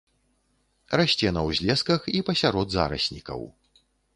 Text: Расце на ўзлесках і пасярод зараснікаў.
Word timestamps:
Расце 1.01 1.27
на 1.37 1.43
ўзлесках 1.49 2.09
і 2.17 2.25
пасярод 2.31 2.67
зараснікаў. 2.77 3.41